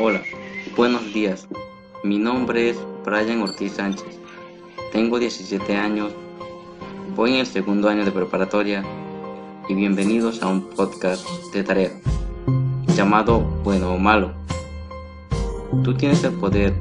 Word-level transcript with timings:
Hola, 0.00 0.22
buenos 0.76 1.14
días. 1.14 1.46
Mi 2.02 2.18
nombre 2.18 2.70
es 2.70 2.76
Brian 3.04 3.42
Ortiz 3.42 3.74
Sánchez. 3.74 4.18
Tengo 4.90 5.20
17 5.20 5.76
años. 5.76 6.12
Voy 7.14 7.34
en 7.34 7.36
el 7.38 7.46
segundo 7.46 7.88
año 7.88 8.04
de 8.04 8.10
preparatoria 8.10 8.84
y 9.68 9.74
bienvenidos 9.74 10.42
a 10.42 10.48
un 10.48 10.62
podcast 10.70 11.24
de 11.52 11.62
tarea 11.62 11.90
llamado 12.96 13.38
Bueno 13.62 13.92
o 13.92 13.98
Malo. 13.98 14.32
Tú 15.84 15.94
tienes 15.94 16.24
el 16.24 16.32
poder 16.32 16.74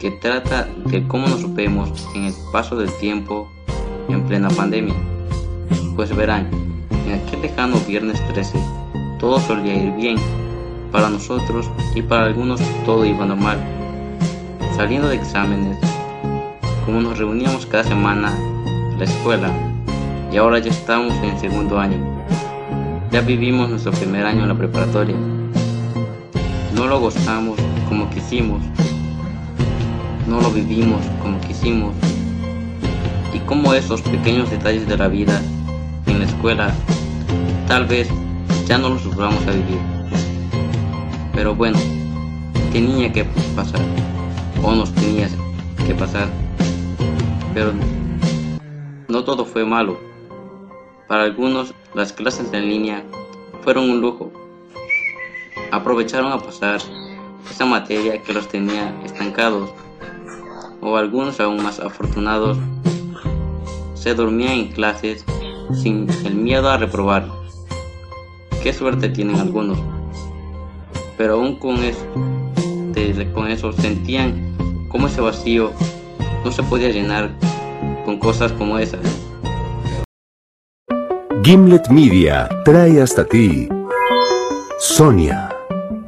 que 0.00 0.10
trata 0.10 0.66
de 0.86 1.06
cómo 1.06 1.28
nos 1.28 1.42
supemos 1.42 2.08
en 2.14 2.24
el 2.24 2.34
paso 2.50 2.76
del 2.76 2.92
tiempo 2.96 3.46
en 4.08 4.26
plena 4.26 4.48
pandemia. 4.48 4.94
Pues 5.96 6.16
verán, 6.16 6.48
en 7.06 7.12
aquel 7.12 7.42
lejano 7.42 7.76
viernes 7.86 8.26
13 8.28 8.58
todo 9.20 9.38
solía 9.38 9.74
ir 9.74 9.92
bien 9.92 10.43
para 10.94 11.10
nosotros 11.10 11.68
y 11.96 12.02
para 12.02 12.26
algunos 12.26 12.60
todo 12.86 13.04
iba 13.04 13.26
normal. 13.26 13.58
Saliendo 14.76 15.08
de 15.08 15.16
exámenes, 15.16 15.76
como 16.86 17.00
nos 17.00 17.18
reuníamos 17.18 17.66
cada 17.66 17.82
semana 17.82 18.32
en 18.92 18.98
la 19.00 19.04
escuela 19.04 19.50
y 20.32 20.36
ahora 20.36 20.60
ya 20.60 20.70
estamos 20.70 21.12
en 21.24 21.36
segundo 21.40 21.80
año. 21.80 21.96
Ya 23.10 23.22
vivimos 23.22 23.70
nuestro 23.70 23.90
primer 23.90 24.24
año 24.24 24.42
en 24.42 24.48
la 24.50 24.54
preparatoria. 24.54 25.16
No 26.76 26.86
lo 26.86 27.00
gozamos 27.00 27.58
como 27.88 28.08
quisimos. 28.10 28.62
No 30.28 30.40
lo 30.40 30.52
vivimos 30.52 31.00
como 31.20 31.40
quisimos. 31.40 31.92
Y 33.32 33.40
como 33.40 33.74
esos 33.74 34.00
pequeños 34.00 34.48
detalles 34.48 34.86
de 34.86 34.96
la 34.96 35.08
vida 35.08 35.42
en 36.06 36.20
la 36.20 36.26
escuela, 36.26 36.72
tal 37.66 37.84
vez 37.86 38.08
ya 38.68 38.78
no 38.78 38.90
los 38.90 39.16
vamos 39.16 39.44
a 39.48 39.50
vivir. 39.50 39.93
Pero 41.34 41.54
bueno, 41.54 41.78
tenía 42.72 43.12
que 43.12 43.24
pasar. 43.56 43.80
O 44.62 44.72
nos 44.72 44.92
tenía 44.94 45.28
que 45.86 45.94
pasar. 45.94 46.28
Pero 47.52 47.72
no 49.08 49.24
todo 49.24 49.44
fue 49.44 49.64
malo. 49.64 49.98
Para 51.08 51.24
algunos, 51.24 51.74
las 51.94 52.12
clases 52.12 52.52
en 52.52 52.68
línea 52.68 53.04
fueron 53.62 53.90
un 53.90 54.00
lujo. 54.00 54.32
Aprovecharon 55.70 56.32
a 56.32 56.38
pasar 56.38 56.80
esa 57.50 57.66
materia 57.66 58.22
que 58.22 58.32
los 58.32 58.48
tenía 58.48 58.94
estancados. 59.04 59.70
O 60.80 60.96
algunos 60.96 61.40
aún 61.40 61.62
más 61.62 61.80
afortunados 61.80 62.58
se 63.94 64.14
dormían 64.14 64.52
en 64.52 64.68
clases 64.72 65.24
sin 65.72 66.08
el 66.24 66.34
miedo 66.34 66.68
a 66.68 66.76
reprobar. 66.76 67.26
Qué 68.62 68.72
suerte 68.72 69.08
tienen 69.08 69.36
algunos. 69.36 69.93
Pero 71.16 71.34
aún 71.34 71.56
con 71.56 71.82
eso, 71.84 72.04
con 73.32 73.50
eso 73.50 73.72
sentían 73.72 74.54
como 74.88 75.06
ese 75.06 75.20
vacío 75.20 75.72
no 76.44 76.52
se 76.52 76.62
podía 76.62 76.90
llenar 76.90 77.30
con 78.04 78.18
cosas 78.18 78.52
como 78.52 78.78
esas. 78.78 79.00
Gimlet 81.42 81.88
Media 81.88 82.48
trae 82.64 83.02
hasta 83.02 83.24
ti 83.24 83.68
Sonia. 84.78 85.50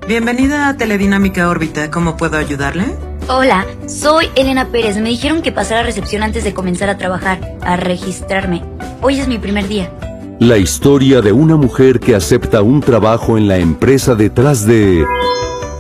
Bienvenida 0.09 0.69
a 0.69 0.77
Teledinámica 0.77 1.49
Órbita, 1.49 1.91
¿cómo 1.91 2.17
puedo 2.17 2.39
ayudarle? 2.39 2.85
Hola, 3.29 3.67
soy 3.89 4.29
Elena 4.37 4.69
Pérez. 4.69 4.97
Me 4.99 5.09
dijeron 5.09 5.43
que 5.43 5.51
pasara 5.51 5.81
a 5.81 5.83
recepción 5.83 6.23
antes 6.23 6.45
de 6.45 6.55
comenzar 6.55 6.89
a 6.89 6.97
trabajar, 6.97 7.57
a 7.63 7.77
registrarme. 7.77 8.63
Hoy 9.03 9.19
es 9.19 9.27
mi 9.27 9.39
primer 9.39 9.67
día. 9.67 9.91
La 10.39 10.59
historia 10.59 11.23
de 11.23 11.33
una 11.33 11.57
mujer 11.57 11.99
que 11.99 12.15
acepta 12.15 12.61
un 12.61 12.83
trabajo 12.83 13.39
en 13.39 13.49
la 13.49 13.57
empresa 13.57 14.15
detrás 14.15 14.67
de 14.67 15.03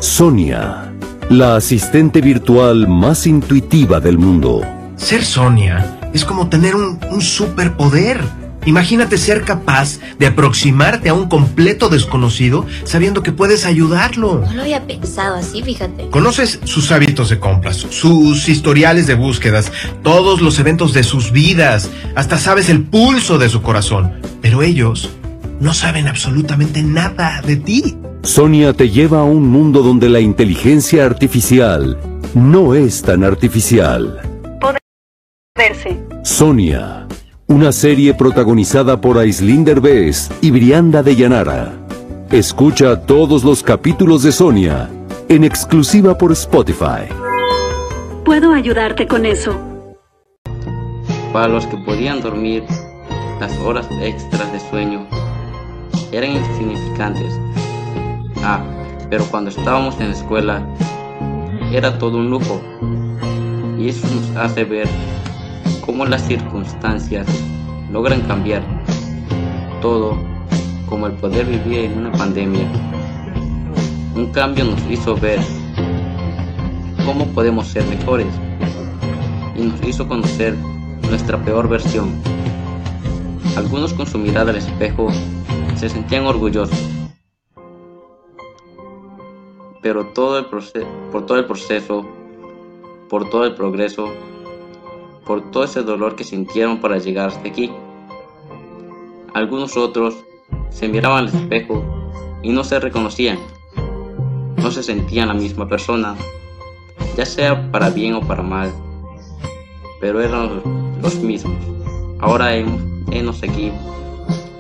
Sonia, 0.01 0.95
la 1.29 1.57
asistente 1.57 2.23
virtual 2.23 2.89
más 2.89 3.27
intuitiva 3.27 4.01
del 4.01 4.17
mundo. 4.17 4.63
Ser 4.97 5.23
Sonia 5.27 5.99
es 6.15 6.25
como 6.25 6.49
tener 6.49 6.75
un, 6.75 6.99
superpoder 7.21 8.19
Imagínate 8.67 9.17
ser 9.17 9.43
capaz 9.43 10.01
de 10.19 10.27
aproximarte 10.27 11.09
a 11.09 11.15
un 11.15 11.29
completo 11.29 11.89
desconocido 11.89 12.67
sabiendo 12.85 13.23
que 13.23 13.31
puedes 13.31 13.65
ayudarlo. 13.65 14.41
No 14.41 14.55
lo 14.55 14.63
había 14.63 14.85
pensado 14.87 15.37
así, 15.37 15.63
fíjate. 15.63 16.09
Conoces 16.11 16.59
sus 16.65 16.91
hábitos 16.91 17.31
de 17.31 17.39
compras, 17.39 17.87
sus 17.91 18.49
historiales 18.49 19.07
de 19.07 19.15
búsquedas, 19.15 19.71
todos 20.03 20.43
los 20.43 20.59
eventos 20.59 20.93
de 20.93 21.05
sus 21.05 21.31
vidas, 21.31 21.91
hasta 22.17 22.39
sabes 22.39 22.69
el 22.69 22.83
pulso 22.83 23.39
de 23.39 23.49
su 23.49 23.63
corazón. 23.63 24.21
Pero 24.43 24.63
ellos 24.63 25.11
no 25.61 25.73
saben 25.73 26.09
absolutamente 26.09 26.83
nada 26.83 27.41
de 27.43 27.57
ti. 27.57 27.97
Sonia 28.23 28.73
te 28.73 28.91
lleva 28.91 29.21
a 29.21 29.25
un 29.25 29.49
mundo 29.49 29.83
donde 29.83 30.09
la 30.09 30.19
inteligencia 30.19 31.07
artificial 31.07 31.97
no 32.35 32.75
es 32.75 33.01
tan 33.03 33.23
artificial. 33.23 34.21
Poderse. 34.61 36.01
Sonia 36.25 37.06
una 37.49 37.71
serie 37.71 38.13
protagonizada 38.13 39.01
por 39.01 39.19
Aislinder 39.19 39.81
Bess 39.81 40.31
y 40.41 40.51
Brianda 40.51 41.03
de 41.03 41.15
Llanara. 41.15 41.75
Escucha 42.33 43.01
todos 43.03 43.45
los 43.45 43.63
capítulos 43.63 44.25
de 44.25 44.33
Sonia 44.33 44.91
en 45.29 45.45
exclusiva 45.45 46.19
por 46.19 46.33
Spotify. 46.33 47.07
Puedo 48.25 48.53
ayudarte 48.53 49.07
con 49.07 49.25
eso. 49.25 49.57
Para 51.33 51.47
los 51.47 51.67
que 51.67 51.77
podían 51.79 52.21
dormir, 52.21 52.65
las 53.39 53.57
horas 53.59 53.87
extras 54.03 54.53
de 54.53 54.59
sueño 54.69 55.07
eran 56.11 56.33
insignificantes. 56.33 57.33
Ah, 58.43 58.61
pero 59.09 59.25
cuando 59.27 59.51
estábamos 59.51 60.01
en 60.01 60.09
la 60.09 60.17
escuela, 60.17 60.67
era 61.73 61.97
todo 61.99 62.19
un 62.19 62.29
lujo. 62.29 62.61
Y 63.79 63.89
eso 63.89 64.09
nos 64.09 64.37
hace 64.37 64.65
ver 64.65 64.89
cómo 65.87 66.05
las 66.05 66.27
circunstancias 66.27 67.27
logran 67.93 68.21
cambiar 68.23 68.63
todo, 69.81 70.19
como 70.89 71.07
el 71.07 71.13
poder 71.13 71.47
vivir 71.47 71.85
en 71.85 71.99
una 71.99 72.13
pandemia. 72.13 72.67
Un 74.17 74.33
cambio 74.33 74.65
nos 74.65 74.81
hizo 74.91 75.17
ver 75.17 75.39
cómo 77.05 77.27
podemos 77.27 77.69
ser 77.69 77.87
mejores 77.87 78.27
y 79.55 79.63
nos 79.63 79.81
hizo 79.87 80.09
conocer 80.09 80.57
nuestra 81.09 81.41
peor 81.45 81.69
versión. 81.69 82.21
Algunos 83.57 83.95
con 83.95 84.07
su 84.07 84.19
mirada 84.19 84.51
al 84.51 84.57
espejo 84.57 85.09
se 85.77 85.89
sentían 85.89 86.27
orgullosos, 86.27 86.79
pero 89.83 90.07
todo 90.07 90.39
el 90.41 90.47
por 90.47 91.27
todo 91.27 91.39
el 91.39 91.45
proceso, 91.45 92.05
por 93.09 93.31
todo 93.31 93.45
el 93.45 93.55
progreso, 93.55 94.11
por 95.27 95.51
todo 95.51 95.65
ese 95.65 95.83
dolor 95.83 96.15
que 96.15 96.25
sintieron 96.25 96.81
para 96.81 96.99
llegar 96.99 97.29
hasta 97.29 97.49
aquí. 97.49 97.71
Algunos 99.35 99.77
otros 99.77 100.15
se 100.71 100.89
miraban 100.89 101.27
al 101.27 101.35
espejo 101.35 101.85
y 102.43 102.51
no 102.51 102.63
se 102.63 102.79
reconocían, 102.79 103.39
no 104.57 104.71
se 104.71 104.83
sentían 104.83 105.29
la 105.29 105.35
misma 105.35 105.69
persona, 105.69 106.15
ya 107.17 107.27
sea 107.27 107.71
para 107.73 107.91
bien 107.91 108.15
o 108.15 108.21
para 108.21 108.43
mal, 108.43 108.73
pero 110.01 110.21
eran 110.21 110.63
los 111.03 111.17
mismos. 111.17 111.57
Ahora 112.21 112.55
hemos 112.55 113.43
aquí 113.43 113.73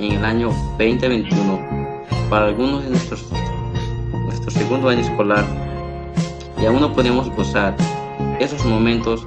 en 0.00 0.12
el 0.12 0.24
año 0.24 0.48
2021, 0.78 1.60
para 2.28 2.46
algunos 2.46 2.82
de 2.82 2.90
nuestros, 2.90 3.24
nuestro 4.24 4.50
segundo 4.50 4.88
año 4.88 5.00
escolar, 5.00 5.44
y 6.60 6.66
aún 6.66 6.80
no 6.80 6.92
podemos 6.92 7.30
gozar 7.36 7.76
esos 8.40 8.64
momentos 8.66 9.26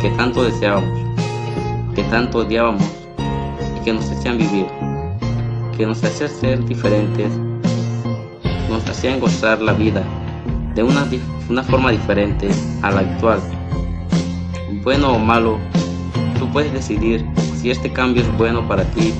que 0.00 0.08
tanto 0.12 0.42
deseábamos, 0.42 0.98
que 1.94 2.02
tanto 2.04 2.38
odiábamos 2.38 2.82
y 3.76 3.84
que 3.84 3.92
nos 3.92 4.10
hacían 4.10 4.38
vivir, 4.38 4.66
que 5.76 5.84
nos 5.84 6.02
hacían 6.02 6.30
ser 6.30 6.64
diferentes, 6.64 7.30
nos 8.70 8.88
hacían 8.88 9.20
gozar 9.20 9.60
la 9.60 9.74
vida 9.74 10.02
de 10.74 10.82
una, 10.82 11.04
forma 11.64 11.90
diferente 11.90 12.48
a 12.80 12.90
la 12.90 13.00
actual. 13.00 13.40
Bueno 14.82 15.12
o 15.12 15.18
malo, 15.18 15.58
tú 16.38 16.48
puedes 16.50 16.72
decidir 16.72 17.22
si 17.56 17.70
este 17.70 17.92
cambio 17.92 18.22
es 18.22 18.38
bueno 18.38 18.66
para 18.66 18.84
ti, 18.84 19.12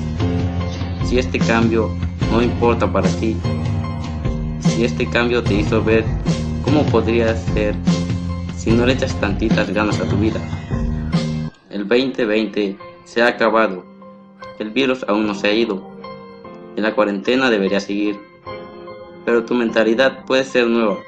si 1.05 1.19
este 1.19 1.37
cambio 1.37 1.91
no 2.31 2.41
importa 2.41 2.91
para 2.91 3.07
ti, 3.19 3.37
si 4.61 4.83
este 4.83 5.05
cambio 5.05 5.43
te 5.43 5.53
hizo 5.53 5.83
ver 5.83 6.03
cómo 6.63 6.81
podría 6.85 7.35
ser 7.35 7.75
si 8.57 8.71
no 8.71 8.87
le 8.87 8.93
echas 8.93 9.13
tantitas 9.19 9.69
ganas 9.69 9.99
a 9.99 10.05
tu 10.05 10.15
vida. 10.17 10.39
El 11.81 11.87
2020 11.87 12.77
se 13.05 13.23
ha 13.23 13.27
acabado. 13.27 13.83
El 14.59 14.69
virus 14.69 15.03
aún 15.07 15.25
no 15.25 15.33
se 15.33 15.47
ha 15.47 15.51
ido. 15.51 15.81
Y 16.75 16.81
la 16.81 16.93
cuarentena 16.93 17.49
debería 17.49 17.79
seguir. 17.79 18.19
Pero 19.25 19.45
tu 19.45 19.55
mentalidad 19.55 20.23
puede 20.25 20.43
ser 20.43 20.67
nueva. 20.67 20.99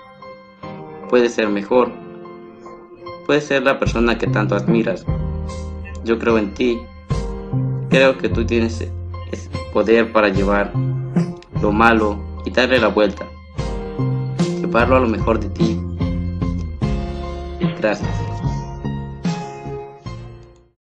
Puede 1.11 1.29
ser 1.29 1.49
mejor. 1.49 1.91
Puede 3.27 3.41
ser 3.41 3.61
la 3.61 3.77
persona 3.77 4.17
que 4.17 4.25
tanto 4.25 4.55
admiras. 4.55 5.05
Yo 6.05 6.17
creo 6.17 6.39
en 6.39 6.55
ti. 6.55 6.79
Creo 7.91 8.17
que 8.17 8.29
tú 8.29 8.43
tienes 8.43 8.89
poder 9.73 10.11
para 10.11 10.29
llevar 10.29 10.71
lo 11.61 11.71
malo 11.71 12.17
y 12.45 12.49
darle 12.49 12.79
la 12.79 12.87
vuelta. 12.87 13.27
Llevarlo 14.59 14.95
a 14.95 14.99
lo 15.01 15.07
mejor 15.07 15.39
de 15.39 15.49
ti. 15.49 15.79
Gracias. 17.79 18.22